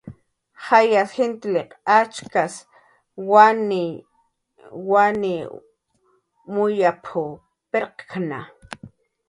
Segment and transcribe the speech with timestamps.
[0.65, 1.55] "Jayas jintil
[1.97, 2.55] achaks
[3.29, 5.49] wanwaniw
[6.53, 7.05] muyap""
[7.71, 8.39] pirqkna"